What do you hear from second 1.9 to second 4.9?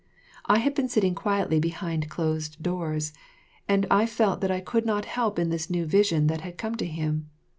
closed doors, and I felt that I could